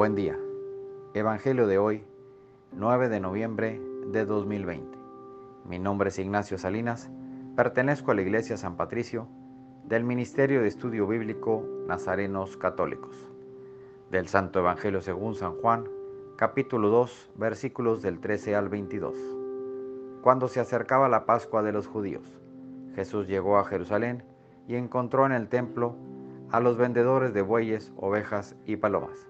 Buen 0.00 0.14
día. 0.14 0.38
Evangelio 1.12 1.66
de 1.66 1.76
hoy, 1.76 2.06
9 2.72 3.10
de 3.10 3.20
noviembre 3.20 3.78
de 4.06 4.24
2020. 4.24 4.96
Mi 5.66 5.78
nombre 5.78 6.08
es 6.08 6.18
Ignacio 6.18 6.56
Salinas, 6.56 7.10
pertenezco 7.54 8.10
a 8.10 8.14
la 8.14 8.22
Iglesia 8.22 8.56
San 8.56 8.78
Patricio 8.78 9.28
del 9.84 10.04
Ministerio 10.04 10.62
de 10.62 10.68
Estudio 10.68 11.06
Bíblico 11.06 11.66
Nazarenos 11.86 12.56
Católicos. 12.56 13.14
Del 14.10 14.26
Santo 14.26 14.60
Evangelio 14.60 15.02
según 15.02 15.34
San 15.34 15.56
Juan, 15.56 15.84
capítulo 16.36 16.88
2, 16.88 17.32
versículos 17.34 18.00
del 18.00 18.20
13 18.20 18.56
al 18.56 18.70
22. 18.70 19.14
Cuando 20.22 20.48
se 20.48 20.60
acercaba 20.60 21.10
la 21.10 21.26
Pascua 21.26 21.62
de 21.62 21.72
los 21.72 21.86
judíos, 21.86 22.24
Jesús 22.94 23.28
llegó 23.28 23.58
a 23.58 23.66
Jerusalén 23.66 24.24
y 24.66 24.76
encontró 24.76 25.26
en 25.26 25.32
el 25.32 25.50
templo 25.50 25.94
a 26.50 26.58
los 26.58 26.78
vendedores 26.78 27.34
de 27.34 27.42
bueyes, 27.42 27.92
ovejas 27.98 28.56
y 28.64 28.76
palomas, 28.76 29.29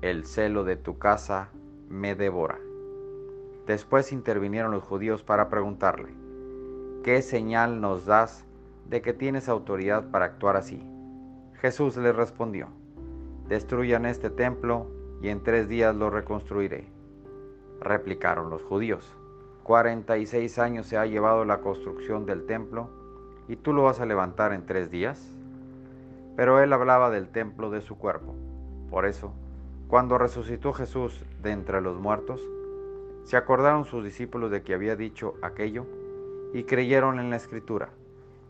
El 0.00 0.24
celo 0.24 0.64
de 0.64 0.76
tu 0.76 0.98
casa 0.98 1.50
me 1.88 2.14
devora. 2.14 2.58
Después 3.66 4.12
intervinieron 4.12 4.70
los 4.70 4.82
judíos 4.82 5.22
para 5.22 5.48
preguntarle, 5.48 6.14
¿qué 7.02 7.22
señal 7.22 7.80
nos 7.80 8.06
das 8.06 8.44
de 8.88 9.02
que 9.02 9.12
tienes 9.12 9.48
autoridad 9.48 10.10
para 10.10 10.26
actuar 10.26 10.56
así? 10.56 10.82
Jesús 11.54 11.96
les 11.96 12.14
respondió, 12.14 12.68
destruyan 13.48 14.06
este 14.06 14.30
templo 14.30 14.86
y 15.20 15.28
en 15.28 15.42
tres 15.42 15.68
días 15.68 15.94
lo 15.94 16.10
reconstruiré. 16.10 16.86
Replicaron 17.80 18.50
los 18.50 18.62
judíos, 18.62 19.16
46 19.64 20.58
años 20.58 20.86
se 20.86 20.96
ha 20.96 21.06
llevado 21.06 21.44
la 21.44 21.60
construcción 21.60 22.24
del 22.24 22.46
templo 22.46 22.88
y 23.48 23.56
tú 23.56 23.72
lo 23.72 23.84
vas 23.84 24.00
a 24.00 24.06
levantar 24.06 24.52
en 24.52 24.64
tres 24.64 24.90
días 24.90 25.32
pero 26.38 26.62
él 26.62 26.72
hablaba 26.72 27.10
del 27.10 27.30
templo 27.30 27.68
de 27.68 27.80
su 27.80 27.98
cuerpo. 27.98 28.32
Por 28.90 29.06
eso, 29.06 29.32
cuando 29.88 30.18
resucitó 30.18 30.74
Jesús 30.74 31.24
de 31.42 31.50
entre 31.50 31.80
los 31.80 31.98
muertos, 31.98 32.42
se 33.24 33.38
acordaron 33.38 33.86
sus 33.86 34.04
discípulos 34.04 34.50
de 34.50 34.62
que 34.62 34.74
había 34.74 34.96
dicho 34.96 35.34
aquello 35.42 35.86
y 36.52 36.64
creyeron 36.64 37.18
en 37.18 37.30
la 37.30 37.36
escritura 37.36 37.88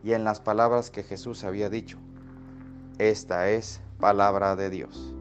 y 0.03 0.11
en 0.11 0.25
las 0.25 0.41
palabras 0.41 0.91
que 0.91 1.03
Jesús 1.03 1.45
había 1.45 1.69
dicho. 1.69 1.97
Esta 2.97 3.49
es 3.49 3.81
palabra 3.99 4.57
de 4.57 4.69
Dios. 4.69 5.15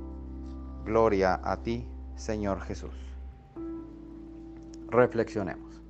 Gloria 0.84 1.41
a 1.44 1.58
ti, 1.62 1.89
Señor 2.16 2.61
Jesús. 2.62 2.94
Reflexionemos. 4.89 5.80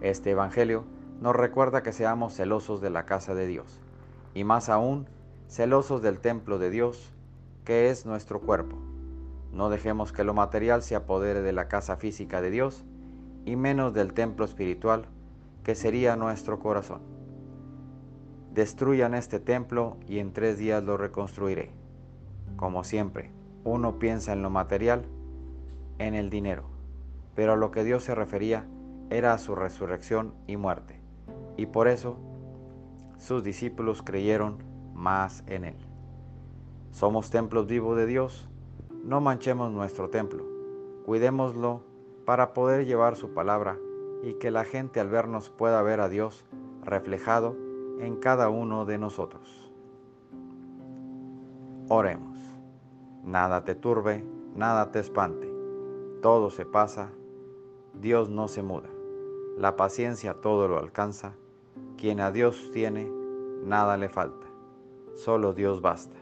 Este 0.00 0.32
Evangelio 0.32 0.84
nos 1.20 1.36
recuerda 1.36 1.84
que 1.84 1.92
seamos 1.92 2.34
celosos 2.34 2.80
de 2.80 2.90
la 2.90 3.06
casa 3.06 3.36
de 3.36 3.46
Dios, 3.46 3.80
y 4.34 4.42
más 4.42 4.68
aún 4.68 5.06
celosos 5.48 6.02
del 6.02 6.18
templo 6.18 6.58
de 6.58 6.70
Dios, 6.70 7.12
que 7.64 7.90
es 7.90 8.06
nuestro 8.06 8.40
cuerpo. 8.40 8.91
No 9.52 9.68
dejemos 9.68 10.12
que 10.12 10.24
lo 10.24 10.34
material 10.34 10.82
se 10.82 10.96
apodere 10.96 11.42
de 11.42 11.52
la 11.52 11.68
casa 11.68 11.96
física 11.96 12.40
de 12.40 12.50
Dios 12.50 12.84
y 13.44 13.56
menos 13.56 13.92
del 13.92 14.14
templo 14.14 14.44
espiritual, 14.44 15.04
que 15.62 15.74
sería 15.74 16.16
nuestro 16.16 16.58
corazón. 16.58 17.02
Destruyan 18.54 19.14
este 19.14 19.40
templo 19.40 19.96
y 20.08 20.18
en 20.18 20.32
tres 20.32 20.58
días 20.58 20.82
lo 20.82 20.96
reconstruiré. 20.96 21.70
Como 22.56 22.84
siempre, 22.84 23.30
uno 23.64 23.98
piensa 23.98 24.32
en 24.32 24.42
lo 24.42 24.50
material, 24.50 25.04
en 25.98 26.14
el 26.14 26.30
dinero, 26.30 26.64
pero 27.34 27.52
a 27.52 27.56
lo 27.56 27.70
que 27.70 27.84
Dios 27.84 28.04
se 28.04 28.14
refería 28.14 28.66
era 29.10 29.34
a 29.34 29.38
su 29.38 29.54
resurrección 29.54 30.34
y 30.46 30.56
muerte, 30.56 31.00
y 31.56 31.66
por 31.66 31.88
eso 31.88 32.16
sus 33.18 33.44
discípulos 33.44 34.02
creyeron 34.02 34.58
más 34.94 35.44
en 35.46 35.64
Él. 35.64 35.76
Somos 36.90 37.30
templos 37.30 37.66
vivos 37.66 37.96
de 37.96 38.06
Dios. 38.06 38.48
No 39.02 39.20
manchemos 39.20 39.70
nuestro 39.70 40.10
templo. 40.10 40.44
Cuidémoslo 41.04 41.80
para 42.24 42.54
poder 42.54 42.86
llevar 42.86 43.16
su 43.16 43.34
palabra 43.34 43.78
y 44.22 44.34
que 44.34 44.50
la 44.50 44.64
gente 44.64 45.00
al 45.00 45.08
vernos 45.08 45.50
pueda 45.50 45.82
ver 45.82 46.00
a 46.00 46.08
Dios 46.08 46.44
reflejado 46.84 47.56
en 47.98 48.16
cada 48.16 48.48
uno 48.48 48.84
de 48.84 48.98
nosotros. 48.98 49.70
Oremos. 51.88 52.38
Nada 53.24 53.64
te 53.64 53.74
turbe, 53.74 54.24
nada 54.54 54.90
te 54.90 55.00
espante. 55.00 55.52
Todo 56.20 56.50
se 56.50 56.64
pasa, 56.64 57.10
Dios 57.94 58.30
no 58.30 58.48
se 58.48 58.62
muda. 58.62 58.88
La 59.58 59.76
paciencia 59.76 60.34
todo 60.34 60.68
lo 60.68 60.78
alcanza. 60.78 61.34
Quien 61.96 62.20
a 62.20 62.30
Dios 62.30 62.70
tiene, 62.72 63.10
nada 63.64 63.96
le 63.96 64.08
falta 64.08 64.52
solo 65.14 65.52
Dios 65.52 65.80
basta. 65.80 66.21